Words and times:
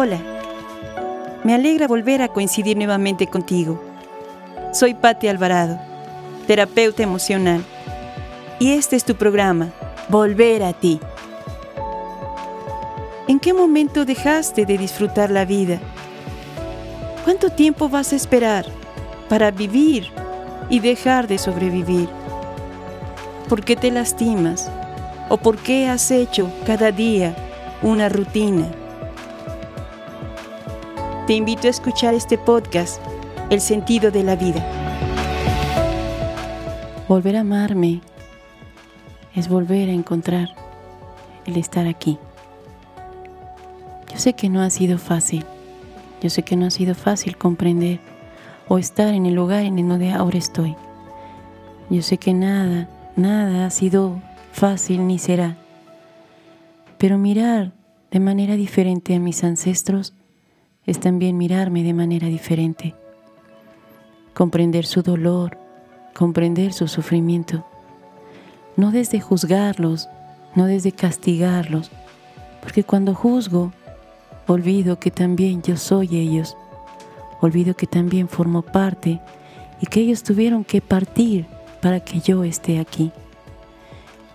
Hola, 0.00 0.20
me 1.42 1.56
alegra 1.56 1.88
volver 1.88 2.22
a 2.22 2.28
coincidir 2.28 2.76
nuevamente 2.76 3.26
contigo. 3.26 3.82
Soy 4.72 4.94
Patti 4.94 5.26
Alvarado, 5.26 5.76
terapeuta 6.46 7.02
emocional, 7.02 7.64
y 8.60 8.74
este 8.74 8.94
es 8.94 9.04
tu 9.04 9.16
programa, 9.16 9.70
Volver 10.08 10.62
a 10.62 10.72
ti. 10.72 11.00
¿En 13.26 13.40
qué 13.40 13.52
momento 13.52 14.04
dejaste 14.04 14.66
de 14.66 14.78
disfrutar 14.78 15.32
la 15.32 15.44
vida? 15.44 15.80
¿Cuánto 17.24 17.50
tiempo 17.50 17.88
vas 17.88 18.12
a 18.12 18.16
esperar 18.16 18.66
para 19.28 19.50
vivir 19.50 20.12
y 20.70 20.78
dejar 20.78 21.26
de 21.26 21.38
sobrevivir? 21.38 22.08
¿Por 23.48 23.64
qué 23.64 23.74
te 23.74 23.90
lastimas? 23.90 24.70
¿O 25.28 25.38
por 25.38 25.58
qué 25.58 25.88
has 25.88 26.12
hecho 26.12 26.52
cada 26.64 26.92
día 26.92 27.34
una 27.82 28.08
rutina? 28.08 28.68
Te 31.28 31.34
invito 31.34 31.66
a 31.66 31.70
escuchar 31.70 32.14
este 32.14 32.38
podcast, 32.38 33.02
El 33.50 33.60
sentido 33.60 34.10
de 34.10 34.24
la 34.24 34.34
vida. 34.34 34.66
Volver 37.06 37.36
a 37.36 37.40
amarme 37.40 38.00
es 39.34 39.46
volver 39.46 39.90
a 39.90 39.92
encontrar 39.92 40.48
el 41.44 41.58
estar 41.58 41.86
aquí. 41.86 42.16
Yo 44.10 44.16
sé 44.16 44.32
que 44.32 44.48
no 44.48 44.62
ha 44.62 44.70
sido 44.70 44.96
fácil. 44.96 45.44
Yo 46.22 46.30
sé 46.30 46.44
que 46.44 46.56
no 46.56 46.64
ha 46.64 46.70
sido 46.70 46.94
fácil 46.94 47.36
comprender 47.36 48.00
o 48.66 48.78
estar 48.78 49.12
en 49.12 49.26
el 49.26 49.34
lugar 49.34 49.66
en 49.66 49.86
donde 49.86 50.12
ahora 50.12 50.38
estoy. 50.38 50.76
Yo 51.90 52.00
sé 52.00 52.16
que 52.16 52.32
nada, 52.32 52.88
nada 53.16 53.66
ha 53.66 53.70
sido 53.70 54.18
fácil 54.52 55.06
ni 55.06 55.18
será. 55.18 55.58
Pero 56.96 57.18
mirar 57.18 57.72
de 58.10 58.18
manera 58.18 58.56
diferente 58.56 59.14
a 59.14 59.20
mis 59.20 59.44
ancestros 59.44 60.14
es 60.88 60.98
también 61.00 61.36
mirarme 61.36 61.82
de 61.82 61.92
manera 61.92 62.28
diferente, 62.28 62.94
comprender 64.32 64.86
su 64.86 65.02
dolor, 65.02 65.58
comprender 66.14 66.72
su 66.72 66.88
sufrimiento, 66.88 67.66
no 68.74 68.90
desde 68.90 69.20
juzgarlos, 69.20 70.08
no 70.54 70.64
desde 70.64 70.92
castigarlos, 70.92 71.90
porque 72.62 72.84
cuando 72.84 73.14
juzgo, 73.14 73.70
olvido 74.46 74.98
que 74.98 75.10
también 75.10 75.60
yo 75.60 75.76
soy 75.76 76.16
ellos, 76.16 76.56
olvido 77.42 77.74
que 77.74 77.86
también 77.86 78.26
formo 78.26 78.62
parte 78.62 79.20
y 79.82 79.86
que 79.88 80.00
ellos 80.00 80.22
tuvieron 80.22 80.64
que 80.64 80.80
partir 80.80 81.44
para 81.82 82.00
que 82.00 82.20
yo 82.20 82.44
esté 82.44 82.80
aquí. 82.80 83.12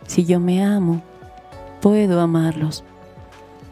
Si 0.05 0.23
yo 0.23 0.39
me 0.39 0.63
amo, 0.63 1.01
puedo 1.81 2.21
amarlos. 2.21 2.83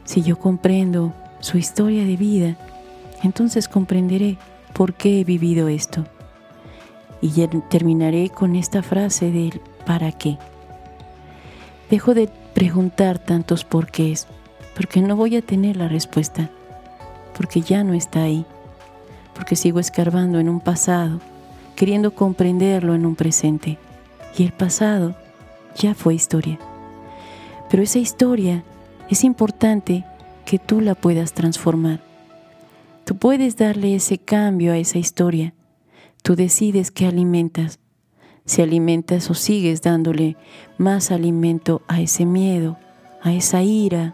Si 0.03 0.23
yo 0.23 0.39
comprendo 0.39 1.13
su 1.41 1.59
historia 1.59 2.05
de 2.05 2.17
vida, 2.17 2.57
entonces 3.23 3.67
comprenderé 3.67 4.37
por 4.73 4.93
qué 4.93 5.19
he 5.19 5.23
vivido 5.23 5.67
esto. 5.67 6.05
Y 7.21 7.47
terminaré 7.69 8.29
con 8.29 8.55
esta 8.55 8.81
frase 8.81 9.31
del 9.31 9.61
¿para 9.85 10.11
qué? 10.11 10.37
Dejo 11.89 12.13
de 12.13 12.29
preguntar 12.53 13.19
tantos 13.19 13.63
porqués, 13.63 14.27
porque 14.75 15.01
no 15.01 15.15
voy 15.15 15.35
a 15.35 15.41
tener 15.41 15.77
la 15.77 15.87
respuesta, 15.87 16.49
porque 17.37 17.61
ya 17.61 17.83
no 17.83 17.93
está 17.93 18.23
ahí, 18.23 18.45
porque 19.35 19.55
sigo 19.55 19.79
escarbando 19.79 20.39
en 20.39 20.49
un 20.49 20.59
pasado, 20.59 21.19
queriendo 21.75 22.15
comprenderlo 22.15 22.95
en 22.95 23.05
un 23.05 23.15
presente. 23.15 23.77
Y 24.37 24.43
el 24.43 24.53
pasado 24.53 25.15
ya 25.75 25.93
fue 25.93 26.15
historia. 26.15 26.57
Pero 27.69 27.83
esa 27.83 27.99
historia 27.99 28.63
es 29.09 29.23
importante 29.23 30.05
que 30.45 30.57
tú 30.57 30.81
la 30.81 30.95
puedas 30.95 31.33
transformar 31.33 32.10
Tú 33.05 33.17
puedes 33.17 33.57
darle 33.57 33.95
ese 33.95 34.17
cambio 34.17 34.73
a 34.73 34.77
esa 34.77 34.99
historia. 34.99 35.53
Tú 36.21 36.35
decides 36.35 36.91
qué 36.91 37.07
alimentas. 37.07 37.79
Si 38.45 38.61
alimentas 38.61 39.29
o 39.29 39.33
sigues 39.33 39.81
dándole 39.81 40.37
más 40.77 41.11
alimento 41.11 41.81
a 41.87 42.01
ese 42.01 42.25
miedo, 42.25 42.77
a 43.21 43.33
esa 43.33 43.63
ira, 43.63 44.13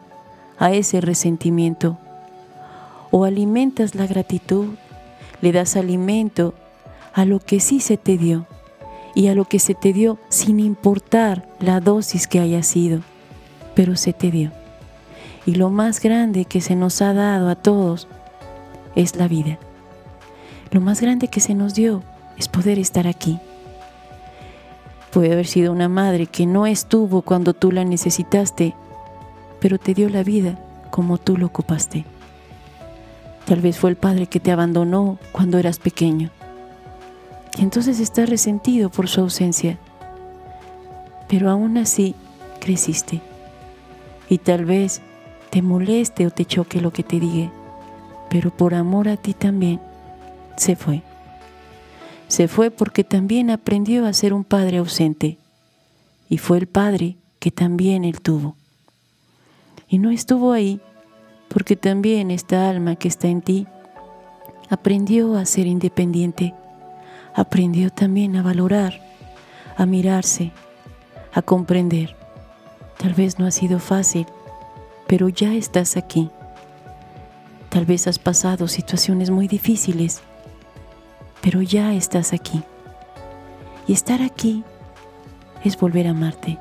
a 0.57 0.71
ese 0.71 1.01
resentimiento. 1.01 1.97
O 3.11 3.25
alimentas 3.25 3.95
la 3.95 4.07
gratitud, 4.07 4.67
le 5.41 5.51
das 5.51 5.75
alimento 5.75 6.53
a 7.13 7.25
lo 7.25 7.39
que 7.39 7.59
sí 7.59 7.79
se 7.79 7.97
te 7.97 8.17
dio 8.17 8.47
y 9.15 9.27
a 9.27 9.35
lo 9.35 9.45
que 9.45 9.59
se 9.59 9.73
te 9.73 9.93
dio 9.93 10.17
sin 10.29 10.59
importar 10.59 11.47
la 11.59 11.79
dosis 11.79 12.27
que 12.27 12.39
haya 12.39 12.63
sido, 12.63 13.01
pero 13.75 13.95
se 13.95 14.13
te 14.13 14.29
dio. 14.29 14.51
Y 15.45 15.55
lo 15.55 15.69
más 15.69 16.01
grande 16.01 16.45
que 16.45 16.61
se 16.61 16.75
nos 16.75 17.01
ha 17.01 17.13
dado 17.13 17.49
a 17.49 17.55
todos 17.55 18.07
es 18.97 19.15
la 19.15 19.27
vida. 19.27 19.59
Lo 20.71 20.81
más 20.81 20.99
grande 21.01 21.27
que 21.29 21.39
se 21.39 21.53
nos 21.53 21.75
dio 21.75 22.03
es 22.37 22.47
poder 22.47 22.79
estar 22.79 23.07
aquí. 23.07 23.39
Puede 25.11 25.31
haber 25.31 25.45
sido 25.45 25.71
una 25.71 25.87
madre 25.87 26.25
que 26.25 26.45
no 26.45 26.65
estuvo 26.65 27.21
cuando 27.21 27.53
tú 27.53 27.71
la 27.71 27.85
necesitaste, 27.85 28.75
pero 29.61 29.77
te 29.77 29.93
dio 29.93 30.09
la 30.09 30.23
vida 30.23 30.59
como 30.89 31.19
tú 31.19 31.37
lo 31.37 31.45
ocupaste. 31.45 32.05
Tal 33.45 33.61
vez 33.61 33.77
fue 33.77 33.91
el 33.91 33.95
padre 33.95 34.25
que 34.25 34.39
te 34.39 34.51
abandonó 34.51 35.19
cuando 35.31 35.59
eras 35.59 35.77
pequeño. 35.77 36.31
Y 37.57 37.61
entonces 37.61 37.99
estás 37.99 38.29
resentido 38.29 38.89
por 38.89 39.07
su 39.07 39.21
ausencia. 39.21 39.77
Pero 41.29 41.49
aún 41.49 41.77
así 41.77 42.15
creciste. 42.59 43.21
Y 44.27 44.39
tal 44.39 44.65
vez 44.65 45.01
te 45.51 45.61
moleste 45.61 46.25
o 46.25 46.31
te 46.31 46.45
choque 46.45 46.81
lo 46.81 46.91
que 46.91 47.03
te 47.03 47.19
diga 47.19 47.51
pero 48.29 48.51
por 48.55 48.73
amor 48.73 49.07
a 49.09 49.17
ti 49.17 49.33
también 49.33 49.79
se 50.55 50.75
fue. 50.75 51.03
Se 52.27 52.47
fue 52.47 52.71
porque 52.71 53.03
también 53.03 53.49
aprendió 53.49 54.05
a 54.05 54.13
ser 54.13 54.33
un 54.33 54.43
padre 54.43 54.77
ausente 54.77 55.37
y 56.29 56.37
fue 56.37 56.57
el 56.57 56.67
padre 56.67 57.15
que 57.39 57.51
también 57.51 58.03
él 58.03 58.21
tuvo. 58.21 58.55
Y 59.87 59.99
no 59.99 60.11
estuvo 60.11 60.51
ahí 60.51 60.81
porque 61.47 61.77
también 61.77 62.31
esta 62.31 62.69
alma 62.69 62.95
que 62.95 63.07
está 63.07 63.27
en 63.27 63.41
ti 63.41 63.67
aprendió 64.69 65.37
a 65.37 65.45
ser 65.45 65.65
independiente, 65.65 66.53
aprendió 67.33 67.89
también 67.89 68.35
a 68.35 68.41
valorar, 68.41 69.01
a 69.77 69.85
mirarse, 69.85 70.51
a 71.33 71.41
comprender. 71.41 72.17
Tal 72.97 73.13
vez 73.13 73.39
no 73.39 73.45
ha 73.45 73.51
sido 73.51 73.79
fácil, 73.79 74.25
pero 75.07 75.29
ya 75.29 75.53
estás 75.53 75.95
aquí 75.95 76.29
Tal 77.69 77.85
vez 77.85 78.07
has 78.07 78.19
pasado 78.19 78.67
situaciones 78.67 79.29
muy 79.29 79.47
difíciles, 79.47 80.21
pero 81.41 81.61
ya 81.61 81.93
estás 81.93 82.33
aquí. 82.33 82.63
Y 83.87 83.93
estar 83.93 84.21
aquí 84.21 84.63
es 85.63 85.77
volver 85.77 86.07
a 86.07 86.11
amarte, 86.11 86.57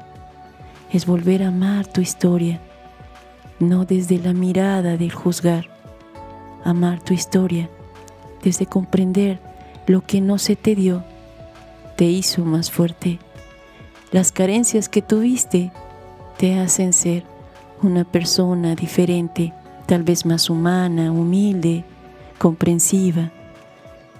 es 0.92 1.06
volver 1.06 1.42
a 1.42 1.48
amar 1.48 1.86
tu 1.86 2.00
historia, 2.00 2.60
no 3.58 3.84
desde 3.84 4.18
la 4.18 4.32
mirada 4.32 4.96
del 4.96 5.12
juzgar, 5.12 5.68
amar 6.64 7.02
tu 7.02 7.14
historia 7.14 7.70
desde 8.46 8.66
comprender 8.66 9.40
lo 9.88 10.02
que 10.02 10.20
no 10.20 10.38
se 10.38 10.54
te 10.54 10.76
dio, 10.76 11.02
te 11.96 12.04
hizo 12.04 12.44
más 12.44 12.70
fuerte. 12.70 13.18
Las 14.12 14.30
carencias 14.30 14.88
que 14.88 15.02
tuviste 15.02 15.72
te 16.38 16.58
hacen 16.60 16.92
ser 16.92 17.24
una 17.82 18.04
persona 18.04 18.76
diferente 18.76 19.52
tal 19.86 20.02
vez 20.02 20.26
más 20.26 20.50
humana, 20.50 21.12
humilde, 21.12 21.84
comprensiva. 22.38 23.30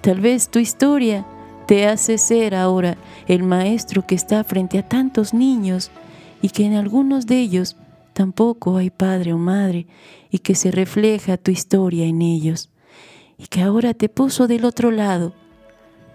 Tal 0.01 0.21
vez 0.21 0.49
tu 0.49 0.59
historia 0.59 1.25
te 1.67 1.87
hace 1.87 2.17
ser 2.17 2.55
ahora 2.55 2.97
el 3.27 3.43
maestro 3.43 4.05
que 4.05 4.15
está 4.15 4.43
frente 4.43 4.79
a 4.79 4.87
tantos 4.87 5.33
niños 5.33 5.91
y 6.41 6.49
que 6.49 6.65
en 6.65 6.75
algunos 6.75 7.27
de 7.27 7.39
ellos 7.39 7.75
tampoco 8.13 8.77
hay 8.77 8.89
padre 8.89 9.33
o 9.33 9.37
madre 9.37 9.85
y 10.31 10.39
que 10.39 10.55
se 10.55 10.71
refleja 10.71 11.37
tu 11.37 11.51
historia 11.51 12.05
en 12.05 12.21
ellos 12.21 12.69
y 13.37 13.47
que 13.47 13.61
ahora 13.61 13.93
te 13.93 14.09
puso 14.09 14.47
del 14.47 14.65
otro 14.65 14.91
lado 14.91 15.33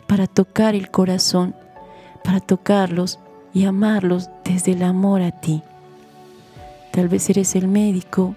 para 0.07 0.27
tocar 0.27 0.75
el 0.75 0.91
corazón, 0.91 1.55
para 2.25 2.41
tocarlos 2.41 3.19
y 3.55 3.65
amarlos 3.65 4.31
desde 4.45 4.73
el 4.73 4.83
amor 4.83 5.21
a 5.23 5.33
ti. 5.33 5.63
Tal 6.91 7.09
vez 7.09 7.29
eres 7.31 7.55
el 7.55 7.69
médico 7.69 8.35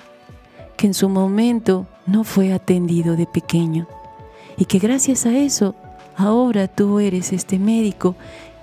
que 0.78 0.88
en 0.88 0.94
su 0.94 1.10
momento 1.10 1.88
no 2.06 2.24
fue 2.24 2.54
atendido 2.54 3.16
de 3.16 3.26
pequeño 3.26 3.88
y 4.58 4.66
que 4.66 4.80
gracias 4.80 5.26
a 5.26 5.38
eso 5.38 5.76
ahora 6.16 6.68
tú 6.68 7.00
eres 7.00 7.34
este 7.34 7.60
médico 7.60 8.16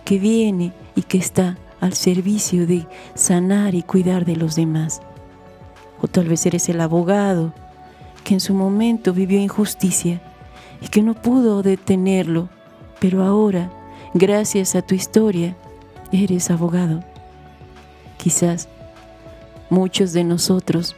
que 0.04 0.18
viene 0.18 0.72
y 0.94 1.02
que 1.02 1.18
está 1.18 1.58
al 1.80 1.94
servicio 1.94 2.66
de 2.66 2.86
sanar 3.14 3.74
y 3.74 3.82
cuidar 3.82 4.24
de 4.24 4.36
los 4.36 4.54
demás. 4.54 5.00
O 6.00 6.08
tal 6.08 6.28
vez 6.28 6.46
eres 6.46 6.68
el 6.68 6.80
abogado 6.80 7.52
que 8.24 8.34
en 8.34 8.40
su 8.40 8.54
momento 8.54 9.12
vivió 9.12 9.38
injusticia 9.40 10.20
y 10.80 10.88
que 10.88 11.02
no 11.02 11.14
pudo 11.14 11.62
detenerlo, 11.62 12.48
pero 13.00 13.22
ahora, 13.22 13.70
gracias 14.14 14.74
a 14.74 14.82
tu 14.82 14.94
historia, 14.94 15.56
eres 16.12 16.50
abogado. 16.50 17.02
Quizás 18.16 18.68
muchos 19.70 20.12
de 20.12 20.24
nosotros 20.24 20.96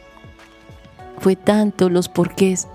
fue 1.25 1.35
tanto 1.35 1.89
los 1.89 2.07
porqués 2.07 2.67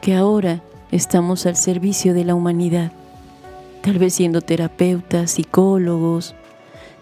que 0.00 0.16
ahora 0.16 0.60
estamos 0.90 1.46
al 1.46 1.54
servicio 1.54 2.14
de 2.14 2.24
la 2.24 2.34
humanidad, 2.34 2.90
tal 3.80 3.96
vez 4.00 4.14
siendo 4.14 4.40
terapeutas, 4.40 5.30
psicólogos, 5.30 6.34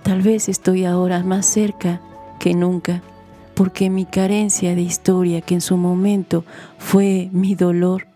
tal 0.03 0.21
vez 0.21 0.51
estoy 0.51 0.85
ahora 0.85 1.23
más 1.23 1.47
cerca 1.47 2.03
que 2.39 2.53
nunca, 2.53 3.01
porque 3.55 3.89
mi 3.89 4.05
carencia 4.05 4.75
de 4.75 4.83
historia, 4.83 5.41
que 5.41 5.55
en 5.55 5.63
su 5.63 5.79
momento 5.79 6.45
fue 6.77 7.31
mi 7.33 7.55
dolor, 7.55 8.07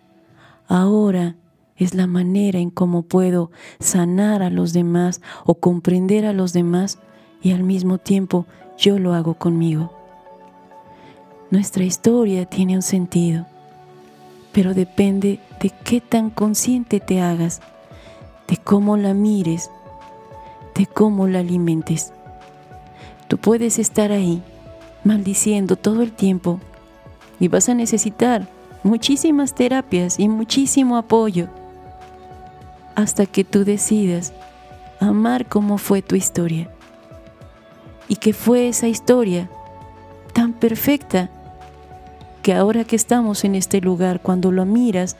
ahora 0.68 1.36
es 1.78 1.94
la 1.94 2.06
manera 2.06 2.58
en 2.58 2.68
cómo 2.68 3.00
puedo 3.00 3.50
sanar 3.80 4.42
a 4.42 4.50
los 4.50 4.74
demás 4.74 5.22
o 5.46 5.54
comprender 5.54 6.26
a 6.26 6.34
los 6.34 6.52
demás 6.52 6.98
y 7.40 7.52
al 7.52 7.62
mismo 7.62 7.96
tiempo 7.96 8.44
yo 8.76 8.98
lo 8.98 9.14
hago 9.14 9.38
conmigo. 9.38 10.01
Nuestra 11.52 11.84
historia 11.84 12.46
tiene 12.46 12.76
un 12.76 12.82
sentido, 12.82 13.44
pero 14.52 14.72
depende 14.72 15.38
de 15.60 15.68
qué 15.68 16.00
tan 16.00 16.30
consciente 16.30 16.98
te 16.98 17.20
hagas, 17.20 17.60
de 18.48 18.56
cómo 18.56 18.96
la 18.96 19.12
mires, 19.12 19.70
de 20.74 20.86
cómo 20.86 21.28
la 21.28 21.40
alimentes. 21.40 22.14
Tú 23.28 23.36
puedes 23.36 23.78
estar 23.78 24.12
ahí 24.12 24.42
maldiciendo 25.04 25.76
todo 25.76 26.00
el 26.00 26.12
tiempo 26.12 26.58
y 27.38 27.48
vas 27.48 27.68
a 27.68 27.74
necesitar 27.74 28.48
muchísimas 28.82 29.54
terapias 29.54 30.18
y 30.18 30.30
muchísimo 30.30 30.96
apoyo 30.96 31.48
hasta 32.94 33.26
que 33.26 33.44
tú 33.44 33.66
decidas 33.66 34.32
amar 35.00 35.44
como 35.50 35.76
fue 35.76 36.00
tu 36.00 36.16
historia 36.16 36.70
y 38.08 38.16
que 38.16 38.32
fue 38.32 38.68
esa 38.68 38.88
historia 38.88 39.50
tan 40.32 40.54
perfecta 40.54 41.28
que 42.42 42.54
ahora 42.54 42.84
que 42.84 42.96
estamos 42.96 43.44
en 43.44 43.54
este 43.54 43.80
lugar, 43.80 44.20
cuando 44.20 44.50
lo 44.50 44.66
miras, 44.66 45.16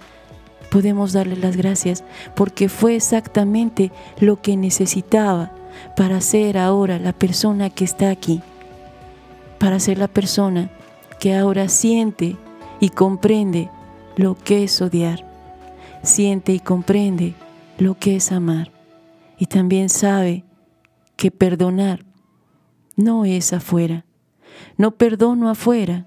podemos 0.70 1.12
darle 1.12 1.36
las 1.36 1.56
gracias 1.56 2.04
porque 2.34 2.69
fue 2.69 2.96
exactamente 2.96 3.92
lo 4.19 4.40
que 4.40 4.56
necesitaba 4.56 5.52
para 5.96 6.20
ser 6.20 6.58
ahora 6.58 6.98
la 6.98 7.12
persona 7.12 7.70
que 7.70 7.84
está 7.84 8.10
aquí, 8.10 8.40
para 9.58 9.78
ser 9.80 9.98
la 9.98 10.08
persona 10.08 10.70
que 11.20 11.34
ahora 11.34 11.69
siente 11.69 12.36
y 12.80 12.88
comprende 12.88 13.70
lo 14.16 14.36
que 14.36 14.64
es 14.64 14.80
odiar, 14.82 15.24
siente 16.02 16.52
y 16.52 16.60
comprende 16.60 17.34
lo 17.78 17.98
que 17.98 18.16
es 18.16 18.32
amar 18.32 18.70
y 19.38 19.46
también 19.46 19.88
sabe 19.88 20.44
que 21.16 21.30
perdonar 21.30 22.04
no 22.96 23.24
es 23.24 23.52
afuera. 23.52 24.04
No 24.76 24.92
perdono 24.92 25.48
afuera, 25.48 26.06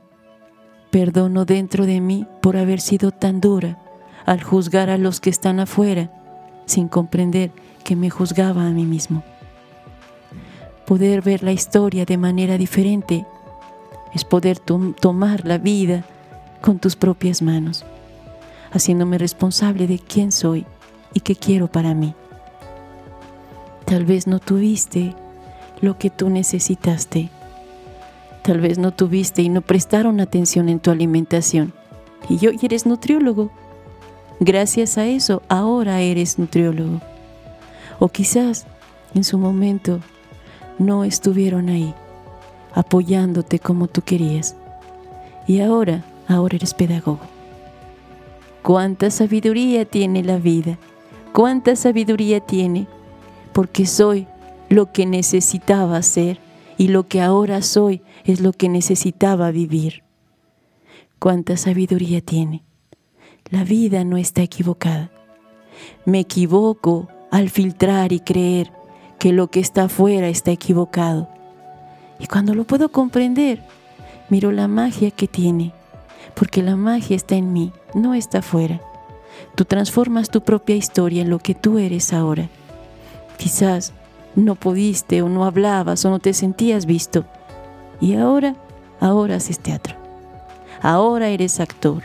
perdono 0.95 1.43
dentro 1.43 1.85
de 1.85 1.99
mí 1.99 2.25
por 2.39 2.55
haber 2.55 2.79
sido 2.79 3.11
tan 3.11 3.41
dura 3.41 3.77
al 4.25 4.41
juzgar 4.41 4.89
a 4.89 4.97
los 4.97 5.19
que 5.19 5.29
están 5.29 5.59
afuera 5.59 6.09
sin 6.67 6.87
comprender 6.87 7.51
que 7.83 7.97
me 7.97 8.09
juzgaba 8.09 8.65
a 8.65 8.69
mí 8.69 8.85
mismo. 8.85 9.21
Poder 10.87 11.21
ver 11.21 11.43
la 11.43 11.51
historia 11.51 12.05
de 12.05 12.15
manera 12.15 12.57
diferente 12.57 13.25
es 14.13 14.23
poder 14.23 14.57
tomar 14.57 15.45
la 15.45 15.57
vida 15.57 16.05
con 16.61 16.79
tus 16.79 16.95
propias 16.95 17.41
manos, 17.41 17.83
haciéndome 18.71 19.17
responsable 19.17 19.87
de 19.87 19.99
quién 19.99 20.31
soy 20.31 20.65
y 21.13 21.19
qué 21.19 21.35
quiero 21.35 21.67
para 21.67 21.93
mí. 21.93 22.13
Tal 23.83 24.05
vez 24.05 24.27
no 24.27 24.39
tuviste 24.39 25.13
lo 25.81 25.97
que 25.97 26.09
tú 26.09 26.29
necesitaste. 26.29 27.34
Tal 28.45 28.61
vez 28.61 28.77
no 28.77 28.91
tuviste 28.91 29.41
y 29.41 29.49
no 29.49 29.61
prestaron 29.61 30.19
atención 30.19 30.69
en 30.69 30.79
tu 30.79 30.91
alimentación. 30.91 31.73
Y 32.29 32.45
hoy 32.45 32.59
eres 32.61 32.85
nutriólogo. 32.85 33.49
Gracias 34.39 34.99
a 34.99 35.07
eso, 35.07 35.41
ahora 35.49 36.01
eres 36.01 36.37
nutriólogo. 36.37 37.01
O 37.97 38.07
quizás 38.09 38.67
en 39.15 39.23
su 39.23 39.39
momento 39.39 39.99
no 40.77 41.05
estuvieron 41.05 41.69
ahí, 41.69 41.95
apoyándote 42.75 43.57
como 43.57 43.87
tú 43.87 44.03
querías. 44.03 44.55
Y 45.47 45.61
ahora, 45.61 46.03
ahora 46.27 46.57
eres 46.57 46.75
pedagogo. 46.75 47.21
Cuánta 48.61 49.09
sabiduría 49.09 49.85
tiene 49.85 50.23
la 50.23 50.37
vida, 50.37 50.77
cuánta 51.33 51.75
sabiduría 51.75 52.41
tiene, 52.41 52.85
porque 53.53 53.87
soy 53.87 54.27
lo 54.69 54.91
que 54.91 55.07
necesitaba 55.07 55.99
ser 56.03 56.44
y 56.77 56.89
lo 56.89 57.07
que 57.07 57.21
ahora 57.21 57.61
soy 57.61 58.01
es 58.25 58.41
lo 58.41 58.53
que 58.53 58.69
necesitaba 58.69 59.51
vivir. 59.51 60.03
Cuánta 61.19 61.57
sabiduría 61.57 62.21
tiene. 62.21 62.63
La 63.49 63.63
vida 63.63 64.03
no 64.03 64.17
está 64.17 64.41
equivocada. 64.41 65.11
Me 66.05 66.19
equivoco 66.19 67.07
al 67.31 67.49
filtrar 67.49 68.11
y 68.11 68.19
creer 68.19 68.71
que 69.19 69.31
lo 69.31 69.47
que 69.49 69.59
está 69.59 69.83
afuera 69.83 70.27
está 70.27 70.51
equivocado. 70.51 71.29
Y 72.19 72.27
cuando 72.27 72.55
lo 72.55 72.63
puedo 72.63 72.89
comprender, 72.89 73.61
miro 74.29 74.51
la 74.51 74.67
magia 74.67 75.11
que 75.11 75.27
tiene, 75.27 75.73
porque 76.33 76.63
la 76.63 76.75
magia 76.75 77.15
está 77.15 77.35
en 77.35 77.53
mí, 77.53 77.71
no 77.93 78.13
está 78.13 78.39
afuera. 78.39 78.81
Tú 79.55 79.65
transformas 79.65 80.29
tu 80.29 80.41
propia 80.41 80.75
historia 80.75 81.21
en 81.21 81.29
lo 81.29 81.39
que 81.39 81.55
tú 81.55 81.77
eres 81.77 82.13
ahora. 82.13 82.49
Quizás 83.37 83.93
no 84.35 84.55
pudiste 84.55 85.21
o 85.21 85.29
no 85.29 85.45
hablabas 85.45 86.05
o 86.05 86.09
no 86.09 86.19
te 86.19 86.33
sentías 86.33 86.85
visto. 86.85 87.25
Y 88.01 88.15
ahora, 88.15 88.55
ahora 88.99 89.35
haces 89.35 89.59
teatro. 89.59 89.95
Ahora 90.81 91.29
eres 91.29 91.59
actor. 91.59 92.03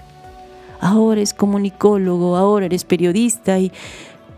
Ahora 0.80 1.20
eres 1.20 1.34
comunicólogo, 1.34 2.36
ahora 2.36 2.66
eres 2.66 2.84
periodista 2.84 3.58
y 3.58 3.72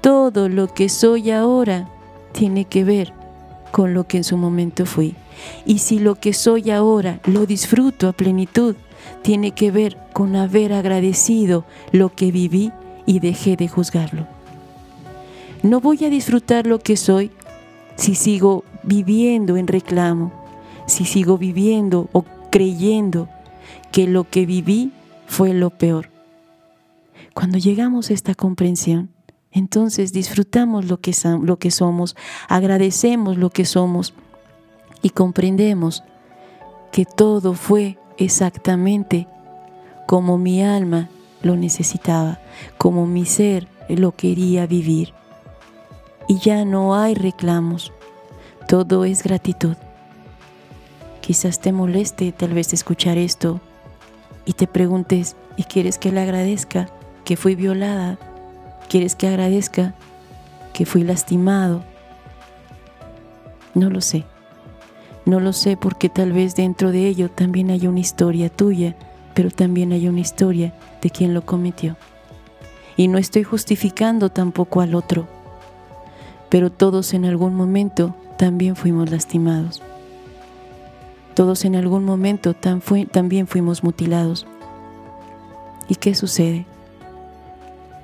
todo 0.01 0.49
lo 0.49 0.67
que 0.75 0.89
soy 0.89 1.31
ahora 1.31 1.89
tiene 2.33 2.65
que 2.65 2.83
ver 2.83 3.13
con 3.71 3.95
lo 3.95 4.05
que 4.09 4.19
en 4.19 4.25
su 4.25 4.37
momento 4.37 4.85
fui. 4.85 5.15
Y 5.65 5.79
si 5.79 5.99
lo 5.99 6.17
que 6.17 6.33
soy 6.33 6.71
ahora 6.71 7.21
lo 7.25 7.47
disfruto 7.47 8.09
a 8.09 8.13
plenitud, 8.13 8.75
tiene 9.23 9.53
que 9.53 9.71
ver 9.71 9.97
con 10.13 10.35
haber 10.35 10.73
agradecido 10.73 11.65
lo 11.93 12.13
que 12.15 12.33
viví 12.33 12.73
y 13.07 13.21
dejé 13.21 13.57
de 13.57 13.69
juzgarlo. 13.69 14.27
No 15.63 15.81
voy 15.81 16.05
a 16.05 16.11
disfrutar 16.11 16.67
lo 16.67 16.81
que 16.81 16.97
soy 16.97 17.31
si 17.97 18.15
sigo 18.15 18.65
viviendo 18.83 19.57
en 19.57 19.67
reclamo, 19.67 20.33
si 20.87 21.05
sigo 21.05 21.39
viviendo 21.39 22.09
o 22.13 22.25
creyendo 22.51 23.29
que 23.91 24.07
lo 24.07 24.29
que 24.29 24.47
viví 24.47 24.93
fue 25.27 25.55
lo 25.55 25.71
peor. 25.71 26.11
Cuando 27.35 27.59
llegamos 27.59 28.11
a 28.11 28.15
esta 28.15 28.35
comprensión, 28.35 29.11
entonces 29.51 30.13
disfrutamos 30.13 30.87
lo 30.87 31.01
que, 31.01 31.15
lo 31.43 31.59
que 31.59 31.71
somos, 31.71 32.17
agradecemos 32.49 33.37
lo 33.37 33.51
que 33.51 33.65
somos 33.65 34.15
y 35.03 35.11
comprendemos 35.11 36.03
que 36.91 37.05
todo 37.05 37.55
fue 37.55 37.99
exactamente 38.19 39.27
como 40.07 40.39
mi 40.39 40.63
alma 40.63 41.09
lo 41.43 41.57
necesitaba, 41.57 42.41
como 42.79 43.07
mi 43.07 43.25
ser 43.25 43.69
lo 43.89 44.13
quería 44.13 44.67
vivir 44.67 45.15
y 46.33 46.39
ya 46.39 46.65
no 46.65 46.97
hay 46.97 47.15
reclamos. 47.15 47.93
Todo 48.67 49.05
es 49.05 49.23
gratitud. 49.23 49.77
Quizás 51.21 51.61
te 51.61 51.73
moleste 51.73 52.33
tal 52.33 52.55
vez 52.55 52.73
escuchar 52.73 53.19
esto 53.19 53.61
y 54.47 54.55
te 54.55 54.67
preguntes, 54.67 55.37
¿y 55.59 55.65
quieres 55.65 55.99
que 55.99 56.11
le 56.11 56.23
agradezca 56.23 56.89
que 57.27 57.37
fui 57.37 57.55
violada? 57.55 58.19
¿Quieres 58.89 59.15
que 59.15 59.29
agradezca 59.29 59.95
que 60.73 60.87
fui 60.87 61.05
lastimado? 61.05 61.85
No 63.75 63.91
lo 63.91 64.01
sé. 64.01 64.25
No 65.27 65.39
lo 65.39 65.53
sé 65.53 65.77
porque 65.77 66.09
tal 66.09 66.33
vez 66.33 66.57
dentro 66.57 66.93
de 66.93 67.09
ello 67.09 67.31
también 67.31 67.71
hay 67.71 67.87
una 67.87 68.01
historia 68.01 68.49
tuya, 68.49 68.97
pero 69.35 69.51
también 69.51 69.93
hay 69.93 70.09
una 70.09 70.21
historia 70.21 70.73
de 71.03 71.11
quien 71.11 71.35
lo 71.35 71.45
cometió. 71.45 71.99
Y 72.97 73.09
no 73.09 73.19
estoy 73.19 73.43
justificando 73.43 74.31
tampoco 74.31 74.81
al 74.81 74.95
otro 74.95 75.42
pero 76.53 76.71
todos 76.71 77.15
en 77.15 77.25
algún 77.25 77.55
momento 77.55 78.15
también 78.37 78.77
fuimos 78.77 79.11
lastimados. 79.11 79.81
Todos 81.35 81.65
en 81.65 81.77
algún 81.77 82.05
momento 82.05 82.53
también 82.53 83.47
fuimos 83.47 83.83
mutilados. 83.83 84.47
¿Y 85.89 85.95
qué 85.95 86.15
sucede? 86.15 86.67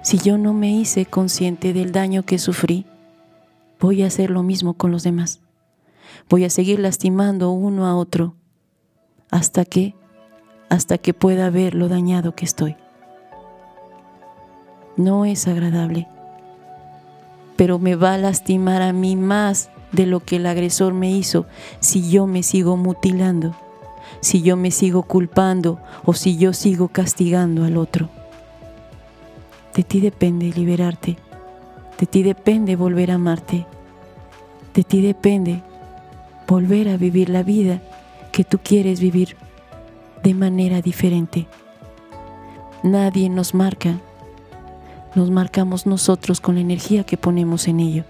Si 0.01 0.17
yo 0.17 0.39
no 0.39 0.55
me 0.55 0.71
hice 0.71 1.05
consciente 1.05 1.75
del 1.75 1.93
daño 1.93 2.23
que 2.23 2.39
sufrí, 2.39 2.87
voy 3.81 4.03
a 4.03 4.07
hacer 4.07 4.31
lo 4.31 4.43
mismo 4.43 4.73
con 4.73 4.93
los 4.93 5.03
demás. 5.03 5.41
Voy 6.31 6.45
a 6.45 6.51
seguir 6.51 6.79
lastimando 6.79 7.51
uno 7.51 7.85
a 7.85 7.97
otro 7.97 8.35
hasta 9.31 9.67
que 9.67 9.95
hasta 10.71 10.97
que 10.97 11.13
pueda 11.13 11.51
ver 11.51 11.75
lo 11.75 11.89
dañado 11.89 12.35
que 12.35 12.47
estoy. 12.47 12.77
No 14.97 15.27
es 15.27 15.47
agradable 15.47 16.09
pero 17.59 17.81
me 17.81 17.97
va 17.97 18.15
a 18.15 18.19
lastimar 18.19 18.83
a 18.83 18.93
mí 18.93 19.17
más 19.17 19.69
de 19.91 20.07
lo 20.07 20.21
que 20.21 20.37
el 20.37 20.47
agresor 20.47 20.95
me 20.95 21.11
hizo 21.11 21.45
si 21.81 22.09
yo 22.09 22.29
me 22.29 22.45
sigo 22.45 22.77
mutilando, 22.77 23.53
si 24.21 24.43
yo 24.43 24.57
me 24.57 24.71
sigo 24.71 25.03
culpando 25.03 25.81
o 26.05 26.15
si 26.15 26.37
yo 26.37 26.53
sigo 26.53 26.87
castigando 26.87 27.65
al 27.65 27.77
otro. 27.77 28.11
De 29.75 29.83
ti 29.83 29.99
depende 29.99 30.53
liberarte. 30.53 31.17
De 31.99 32.07
ti 32.07 32.23
depende 32.23 32.77
volver 32.77 33.11
a 33.11 33.15
amarte. 33.15 33.67
De 34.73 34.85
ti 34.85 35.03
depende 35.03 35.61
volver 36.47 36.89
a 36.89 36.97
vivir 36.97 37.29
la 37.29 37.43
vida 37.43 37.83
que 38.31 38.45
tú 38.45 38.61
quieres 38.63 39.01
vivir 39.01 39.37
de 40.23 40.33
manera 40.33 40.81
diferente. 40.81 41.49
Nadie 42.85 43.29
nos 43.29 43.53
marca, 43.53 43.99
nos 45.15 45.31
marcamos 45.31 45.87
nosotros 45.87 46.41
con 46.41 46.57
la 46.57 46.61
energía 46.61 47.05
que 47.05 47.17
ponemos 47.17 47.69
en 47.69 47.81
ello. 47.81 48.05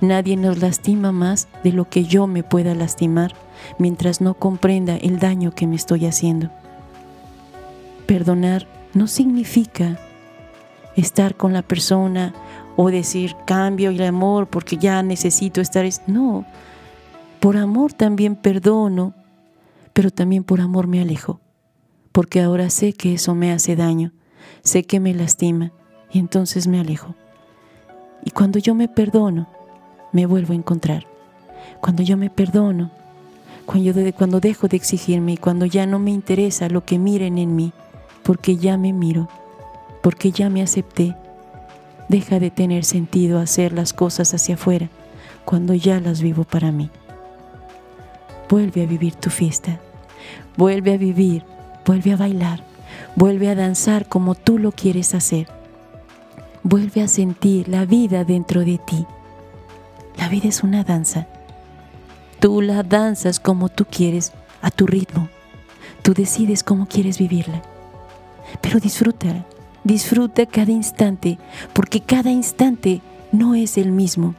Nadie 0.00 0.36
nos 0.36 0.58
lastima 0.58 1.12
más 1.12 1.48
de 1.62 1.72
lo 1.72 1.88
que 1.88 2.04
yo 2.04 2.26
me 2.26 2.42
pueda 2.42 2.74
lastimar 2.74 3.34
mientras 3.78 4.20
no 4.20 4.34
comprenda 4.34 4.96
el 4.96 5.18
daño 5.18 5.54
que 5.54 5.66
me 5.66 5.76
estoy 5.76 6.06
haciendo. 6.06 6.50
Perdonar 8.06 8.66
no 8.94 9.06
significa 9.06 9.98
estar 10.96 11.36
con 11.36 11.52
la 11.52 11.62
persona 11.62 12.34
o 12.76 12.90
decir 12.90 13.36
cambio 13.46 13.90
el 13.90 14.02
amor 14.02 14.48
porque 14.48 14.78
ya 14.78 15.02
necesito 15.02 15.60
estar. 15.60 15.86
No, 16.06 16.46
por 17.40 17.58
amor 17.58 17.92
también 17.92 18.36
perdono, 18.36 19.14
pero 19.92 20.10
también 20.10 20.44
por 20.44 20.62
amor 20.62 20.86
me 20.86 21.00
alejo, 21.00 21.40
porque 22.10 22.40
ahora 22.40 22.70
sé 22.70 22.94
que 22.94 23.14
eso 23.14 23.34
me 23.34 23.52
hace 23.52 23.76
daño, 23.76 24.12
sé 24.62 24.84
que 24.84 24.98
me 24.98 25.14
lastima 25.14 25.72
y 26.12 26.18
entonces 26.18 26.66
me 26.66 26.80
alejo. 26.80 27.14
Y 28.24 28.30
cuando 28.30 28.58
yo 28.58 28.74
me 28.74 28.88
perdono, 28.88 29.46
me 30.12 30.26
vuelvo 30.26 30.52
a 30.52 30.56
encontrar. 30.56 31.06
Cuando 31.80 32.02
yo 32.02 32.16
me 32.16 32.30
perdono, 32.30 32.90
cuando, 33.66 33.92
cuando 34.14 34.40
dejo 34.40 34.68
de 34.68 34.76
exigirme 34.76 35.32
y 35.32 35.36
cuando 35.36 35.66
ya 35.66 35.86
no 35.86 35.98
me 35.98 36.10
interesa 36.10 36.68
lo 36.68 36.84
que 36.84 36.98
miren 36.98 37.38
en 37.38 37.54
mí, 37.56 37.72
porque 38.22 38.56
ya 38.56 38.76
me 38.76 38.92
miro, 38.92 39.28
porque 40.02 40.32
ya 40.32 40.50
me 40.50 40.62
acepté, 40.62 41.16
deja 42.08 42.40
de 42.40 42.50
tener 42.50 42.84
sentido 42.84 43.38
hacer 43.38 43.72
las 43.72 43.92
cosas 43.92 44.34
hacia 44.34 44.56
afuera 44.56 44.88
cuando 45.44 45.74
ya 45.74 46.00
las 46.00 46.20
vivo 46.20 46.44
para 46.44 46.72
mí. 46.72 46.90
Vuelve 48.48 48.82
a 48.82 48.86
vivir 48.86 49.14
tu 49.14 49.30
fiesta, 49.30 49.78
vuelve 50.56 50.94
a 50.94 50.98
vivir, 50.98 51.44
vuelve 51.86 52.12
a 52.12 52.16
bailar, 52.16 52.64
vuelve 53.16 53.48
a 53.48 53.54
danzar 53.54 54.08
como 54.08 54.34
tú 54.34 54.58
lo 54.58 54.72
quieres 54.72 55.14
hacer, 55.14 55.46
vuelve 56.62 57.02
a 57.02 57.08
sentir 57.08 57.68
la 57.68 57.84
vida 57.84 58.24
dentro 58.24 58.60
de 58.60 58.78
ti. 58.78 59.06
La 60.16 60.28
vida 60.28 60.48
es 60.48 60.62
una 60.62 60.84
danza. 60.84 61.26
Tú 62.40 62.62
la 62.62 62.82
danzas 62.82 63.40
como 63.40 63.68
tú 63.68 63.84
quieres, 63.84 64.32
a 64.62 64.70
tu 64.70 64.86
ritmo. 64.86 65.28
Tú 66.02 66.14
decides 66.14 66.62
cómo 66.62 66.86
quieres 66.86 67.18
vivirla. 67.18 67.62
Pero 68.60 68.80
disfruta, 68.80 69.46
disfruta 69.84 70.46
cada 70.46 70.72
instante, 70.72 71.38
porque 71.72 72.00
cada 72.00 72.30
instante 72.30 73.00
no 73.32 73.54
es 73.54 73.78
el 73.78 73.92
mismo. 73.92 74.34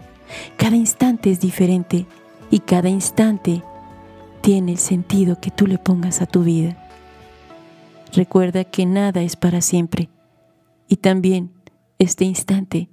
Cada 0.57 0.75
instante 0.75 1.31
es 1.31 1.39
diferente 1.39 2.05
y 2.49 2.59
cada 2.59 2.89
instante 2.89 3.63
tiene 4.41 4.73
el 4.73 4.77
sentido 4.77 5.39
que 5.39 5.51
tú 5.51 5.67
le 5.67 5.77
pongas 5.77 6.21
a 6.21 6.25
tu 6.25 6.43
vida. 6.43 6.77
Recuerda 8.13 8.63
que 8.63 8.85
nada 8.85 9.21
es 9.21 9.35
para 9.35 9.61
siempre 9.61 10.09
y 10.87 10.97
también 10.97 11.51
este 12.01 12.25
instante 12.25 12.89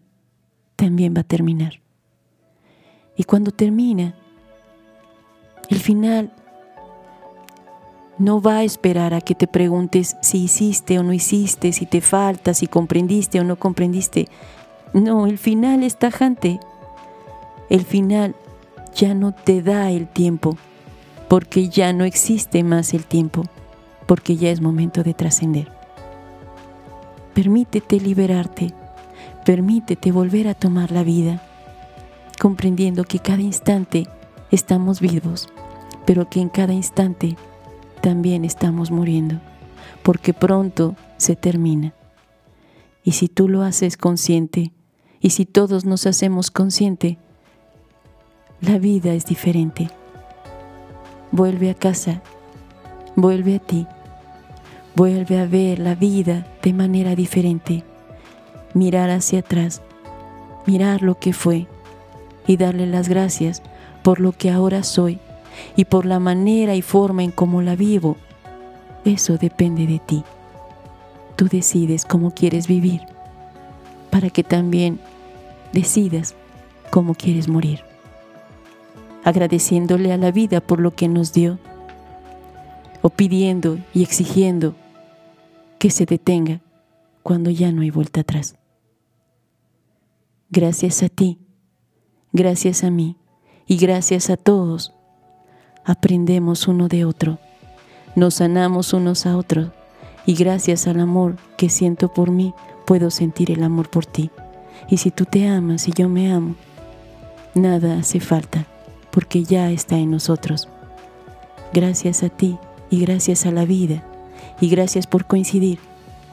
también 0.76 1.14
va 1.16 1.22
a 1.22 1.24
terminar. 1.24 1.80
Y 3.16 3.24
cuando 3.24 3.52
termina, 3.52 4.14
el 5.70 5.78
final 5.78 6.30
no 8.18 8.42
va 8.42 8.58
a 8.58 8.64
esperar 8.64 9.14
a 9.14 9.22
que 9.22 9.34
te 9.34 9.46
preguntes 9.46 10.16
si 10.20 10.44
hiciste 10.44 10.98
o 10.98 11.02
no 11.02 11.14
hiciste, 11.14 11.72
si 11.72 11.86
te 11.86 12.02
falta, 12.02 12.52
si 12.52 12.66
comprendiste 12.66 13.40
o 13.40 13.44
no 13.44 13.56
comprendiste. 13.56 14.28
No, 14.92 15.26
el 15.26 15.38
final 15.38 15.84
es 15.84 15.98
tajante. 15.98 16.60
El 17.70 17.86
final 17.86 18.36
ya 18.94 19.14
no 19.14 19.32
te 19.32 19.62
da 19.62 19.90
el 19.90 20.06
tiempo 20.06 20.58
porque 21.28 21.70
ya 21.70 21.94
no 21.94 22.04
existe 22.04 22.62
más 22.62 22.92
el 22.92 23.06
tiempo, 23.06 23.44
porque 24.06 24.36
ya 24.36 24.50
es 24.50 24.60
momento 24.60 25.02
de 25.02 25.14
trascender. 25.14 25.72
Permítete 27.32 28.00
liberarte, 28.00 28.74
permítete 29.48 30.12
volver 30.12 30.46
a 30.46 30.52
tomar 30.52 30.92
la 30.92 31.02
vida, 31.02 31.40
comprendiendo 32.38 33.04
que 33.04 33.18
cada 33.18 33.40
instante 33.40 34.06
estamos 34.50 35.00
vivos, 35.00 35.48
pero 36.04 36.28
que 36.28 36.42
en 36.42 36.50
cada 36.50 36.74
instante 36.74 37.34
también 38.02 38.44
estamos 38.44 38.90
muriendo, 38.90 39.40
porque 40.02 40.34
pronto 40.34 40.96
se 41.16 41.34
termina. 41.34 41.94
Y 43.02 43.12
si 43.12 43.28
tú 43.28 43.48
lo 43.48 43.62
haces 43.62 43.96
consciente, 43.96 44.74
y 45.18 45.30
si 45.30 45.46
todos 45.46 45.86
nos 45.86 46.06
hacemos 46.06 46.50
consciente, 46.50 47.16
la 48.60 48.78
vida 48.78 49.14
es 49.14 49.24
diferente 49.24 49.88
vuelve 51.32 51.70
a 51.70 51.74
casa, 51.74 52.20
vuelve 53.16 53.56
a 53.56 53.58
ti, 53.60 53.86
vuelve 54.94 55.38
a 55.38 55.46
ver 55.46 55.78
la 55.78 55.94
vida 55.94 56.46
de 56.62 56.74
manera 56.74 57.14
diferente, 57.14 57.82
mirar 58.74 59.10
hacia 59.10 59.40
atrás, 59.40 59.82
mirar 60.66 61.02
lo 61.02 61.18
que 61.18 61.32
fue 61.32 61.66
y 62.46 62.56
darle 62.56 62.86
las 62.86 63.08
gracias 63.08 63.62
por 64.02 64.20
lo 64.20 64.32
que 64.32 64.50
ahora 64.50 64.82
soy 64.82 65.18
y 65.76 65.84
por 65.86 66.06
la 66.06 66.18
manera 66.18 66.74
y 66.74 66.82
forma 66.82 67.22
en 67.22 67.30
cómo 67.30 67.62
la 67.62 67.76
vivo. 67.76 68.16
Eso 69.04 69.38
depende 69.38 69.86
de 69.86 69.98
ti. 69.98 70.24
Tú 71.36 71.48
decides 71.48 72.04
cómo 72.04 72.30
quieres 72.32 72.66
vivir 72.66 73.02
para 74.10 74.30
que 74.30 74.42
también 74.42 74.98
decidas 75.72 76.34
cómo 76.90 77.14
quieres 77.14 77.48
morir 77.48 77.88
agradeciéndole 79.28 80.10
a 80.10 80.16
la 80.16 80.30
vida 80.30 80.60
por 80.62 80.80
lo 80.80 80.94
que 80.94 81.06
nos 81.06 81.34
dio, 81.34 81.58
o 83.02 83.10
pidiendo 83.10 83.78
y 83.92 84.02
exigiendo 84.02 84.74
que 85.78 85.90
se 85.90 86.06
detenga 86.06 86.60
cuando 87.28 87.50
ya 87.50 87.72
no 87.72 87.82
hay 87.82 87.90
vuelta 87.90 88.22
atrás. 88.22 88.56
Gracias 90.48 91.02
a 91.02 91.10
ti, 91.10 91.38
gracias 92.32 92.84
a 92.84 92.90
mí 92.90 93.18
y 93.66 93.76
gracias 93.76 94.30
a 94.30 94.38
todos, 94.38 94.94
aprendemos 95.84 96.68
uno 96.68 96.88
de 96.88 97.04
otro, 97.04 97.38
nos 98.16 98.36
sanamos 98.36 98.94
unos 98.94 99.26
a 99.26 99.36
otros 99.36 99.72
y 100.24 100.36
gracias 100.36 100.86
al 100.86 101.00
amor 101.00 101.36
que 101.58 101.68
siento 101.68 102.14
por 102.14 102.30
mí, 102.30 102.54
puedo 102.86 103.10
sentir 103.10 103.50
el 103.50 103.62
amor 103.62 103.90
por 103.90 104.06
ti. 104.06 104.30
Y 104.88 104.96
si 104.96 105.10
tú 105.10 105.26
te 105.26 105.46
amas 105.48 105.86
y 105.86 105.92
yo 105.92 106.08
me 106.08 106.32
amo, 106.32 106.54
nada 107.54 107.98
hace 107.98 108.20
falta 108.20 108.64
porque 109.10 109.44
ya 109.44 109.70
está 109.70 109.98
en 109.98 110.12
nosotros. 110.12 110.70
Gracias 111.74 112.22
a 112.22 112.30
ti 112.30 112.56
y 112.88 113.00
gracias 113.00 113.44
a 113.44 113.50
la 113.50 113.66
vida 113.66 114.02
y 114.62 114.70
gracias 114.70 115.06
por 115.06 115.26
coincidir. 115.26 115.78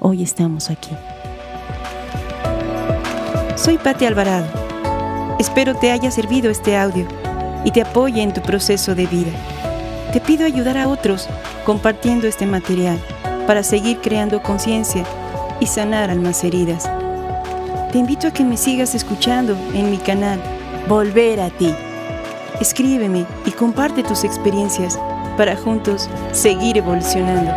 Hoy 0.08 0.22
estamos 0.22 0.70
aquí. 0.70 0.92
Soy 3.56 3.80
Patti 3.80 4.06
Alvarado. 4.06 4.46
Espero 5.40 5.74
te 5.74 5.90
haya 5.90 6.12
servido 6.12 6.52
este 6.52 6.78
audio 6.78 7.08
y 7.64 7.72
te 7.72 7.82
apoye 7.82 8.22
en 8.22 8.32
tu 8.32 8.40
proceso 8.44 8.94
de 8.94 9.08
vida. 9.08 9.32
Te 10.14 10.22
pido 10.22 10.46
ayudar 10.46 10.78
a 10.78 10.90
otros 10.90 11.28
compartiendo 11.66 12.28
este 12.28 12.46
material 12.46 13.00
para 13.48 13.64
seguir 13.64 13.98
creando 13.98 14.44
conciencia 14.44 15.04
y 15.60 15.66
sanar 15.66 16.12
almas 16.12 16.44
heridas. 16.44 16.88
Te 17.92 17.98
invito 17.98 18.28
a 18.28 18.32
que 18.32 18.44
me 18.44 18.58
sigas 18.58 18.94
escuchando 18.94 19.58
en 19.74 19.90
mi 19.90 19.98
canal 19.98 20.40
Volver 20.88 21.40
a 21.40 21.50
ti 21.50 21.74
Escríbeme 22.62 23.26
y 23.48 23.52
comparte 23.54 24.04
tus 24.04 24.24
experiencias 24.24 25.00
para 25.36 25.58
juntos 25.58 26.08
seguir 26.32 26.78
evolucionando. 26.78 27.52